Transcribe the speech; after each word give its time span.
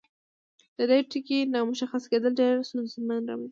د 0.77 0.79
دې 0.89 0.99
ټکي 1.11 1.39
نامشخص 1.55 2.03
کیدل 2.11 2.31
ډیرې 2.39 2.61
ستونزې 2.69 2.95
رامنځته 2.99 3.33
کوي. 3.37 3.47